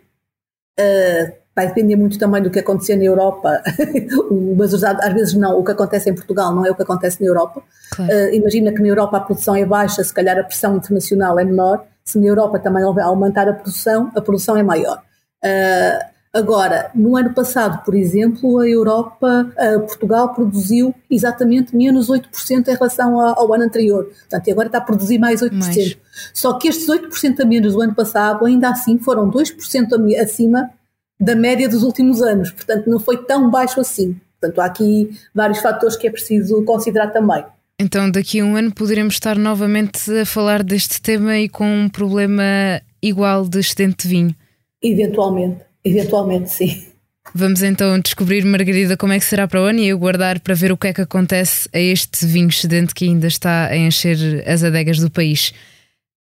eh, 0.77 1.33
vai 1.55 1.67
depender 1.67 1.97
muito 1.97 2.17
também 2.17 2.41
do 2.41 2.49
que 2.49 2.59
acontecer 2.59 2.95
na 2.95 3.03
Europa, 3.03 3.61
mas 4.55 4.73
às 4.81 5.13
vezes 5.13 5.33
não, 5.33 5.59
o 5.59 5.63
que 5.63 5.71
acontece 5.71 6.09
em 6.09 6.15
Portugal 6.15 6.55
não 6.55 6.65
é 6.65 6.71
o 6.71 6.75
que 6.75 6.83
acontece 6.83 7.21
na 7.21 7.27
Europa. 7.27 7.61
Claro. 7.91 8.11
Uh, 8.11 8.33
imagina 8.33 8.71
que 8.71 8.81
na 8.81 8.87
Europa 8.87 9.17
a 9.17 9.19
produção 9.19 9.55
é 9.55 9.65
baixa, 9.65 10.01
se 10.01 10.13
calhar 10.13 10.37
a 10.37 10.43
pressão 10.43 10.77
internacional 10.77 11.37
é 11.37 11.43
menor, 11.43 11.85
se 12.05 12.17
na 12.17 12.27
Europa 12.27 12.59
também 12.59 12.83
aumentar 12.83 13.47
a 13.49 13.53
produção, 13.53 14.09
a 14.15 14.21
produção 14.21 14.55
é 14.55 14.63
maior. 14.63 15.01
Uh, 15.43 16.18
Agora, 16.31 16.91
no 16.93 17.17
ano 17.17 17.33
passado, 17.33 17.83
por 17.83 17.95
exemplo, 17.95 18.59
a 18.59 18.69
Europa, 18.69 19.51
a 19.57 19.79
Portugal 19.79 20.31
produziu 20.33 20.93
exatamente 21.09 21.75
menos 21.75 22.07
8% 22.07 22.67
em 22.67 22.73
relação 22.73 23.19
ao, 23.19 23.39
ao, 23.39 23.53
ano 23.53 23.63
anterior. 23.63 24.05
Portanto, 24.05 24.51
agora 24.51 24.67
está 24.67 24.77
a 24.77 24.81
produzir 24.81 25.17
mais 25.17 25.41
8%. 25.41 25.53
Mais. 25.53 25.97
Só 26.31 26.53
que 26.53 26.67
estes 26.67 26.87
8% 26.87 27.39
a 27.39 27.45
menos 27.45 27.73
do 27.73 27.81
ano 27.81 27.95
passado, 27.95 28.45
ainda 28.45 28.69
assim, 28.69 28.99
foram 28.99 29.29
2% 29.31 30.21
acima 30.21 30.69
da 31.19 31.35
média 31.35 31.67
dos 31.67 31.81
últimos 31.81 32.21
anos. 32.21 32.51
Portanto, 32.51 32.87
não 32.87 32.99
foi 32.99 33.17
tão 33.25 33.49
baixo 33.49 33.79
assim. 33.81 34.15
Portanto, 34.39 34.59
há 34.59 34.65
aqui 34.65 35.09
vários 35.33 35.59
fatores 35.59 35.97
que 35.97 36.07
é 36.07 36.11
preciso 36.11 36.63
considerar 36.63 37.07
também. 37.07 37.43
Então, 37.79 38.09
daqui 38.11 38.39
a 38.39 38.45
um 38.45 38.55
ano 38.55 38.71
poderemos 38.71 39.15
estar 39.15 39.37
novamente 39.37 40.11
a 40.11 40.25
falar 40.25 40.63
deste 40.63 41.01
tema 41.01 41.37
e 41.39 41.49
com 41.49 41.65
um 41.65 41.89
problema 41.89 42.43
igual 43.01 43.47
de 43.47 43.59
excedente 43.59 44.07
de 44.07 44.13
vinho. 44.13 44.35
Eventualmente, 44.81 45.61
eventualmente 45.83 46.49
sim. 46.51 46.85
Vamos 47.33 47.61
então 47.61 47.99
descobrir, 47.99 48.43
Margarida, 48.43 48.97
como 48.97 49.13
é 49.13 49.19
que 49.19 49.25
será 49.25 49.47
para 49.47 49.61
o 49.61 49.65
ano 49.65 49.79
e 49.79 49.91
aguardar 49.91 50.39
para 50.39 50.55
ver 50.55 50.71
o 50.71 50.77
que 50.77 50.87
é 50.87 50.93
que 50.93 51.01
acontece 51.01 51.69
a 51.71 51.79
este 51.79 52.25
vinho 52.25 52.49
excedente 52.49 52.93
que 52.93 53.05
ainda 53.05 53.27
está 53.27 53.67
a 53.67 53.77
encher 53.77 54.43
as 54.47 54.63
adegas 54.63 54.97
do 54.97 55.11
país. 55.11 55.53